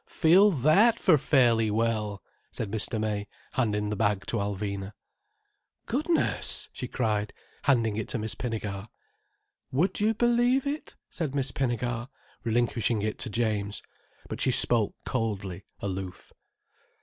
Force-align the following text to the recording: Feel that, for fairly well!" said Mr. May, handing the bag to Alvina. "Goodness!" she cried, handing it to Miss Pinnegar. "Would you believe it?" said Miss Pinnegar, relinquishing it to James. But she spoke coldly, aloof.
Feel 0.09 0.49
that, 0.49 0.97
for 0.97 1.15
fairly 1.15 1.69
well!" 1.69 2.23
said 2.51 2.71
Mr. 2.71 2.99
May, 2.99 3.27
handing 3.53 3.89
the 3.91 3.95
bag 3.95 4.25
to 4.25 4.37
Alvina. 4.37 4.93
"Goodness!" 5.85 6.69
she 6.73 6.87
cried, 6.87 7.31
handing 7.65 7.97
it 7.97 8.07
to 8.07 8.17
Miss 8.17 8.33
Pinnegar. 8.33 8.87
"Would 9.71 9.99
you 9.99 10.15
believe 10.15 10.65
it?" 10.65 10.95
said 11.11 11.35
Miss 11.35 11.51
Pinnegar, 11.51 12.07
relinquishing 12.43 13.03
it 13.03 13.19
to 13.19 13.29
James. 13.29 13.83
But 14.27 14.41
she 14.41 14.49
spoke 14.49 14.95
coldly, 15.05 15.65
aloof. 15.81 16.33